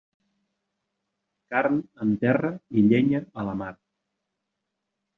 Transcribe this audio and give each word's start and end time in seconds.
Carn 1.53 1.77
en 2.07 2.15
terra 2.25 2.51
i 2.83 2.87
llenya 2.91 3.23
a 3.45 3.49
la 3.53 3.57
mar. 3.65 3.73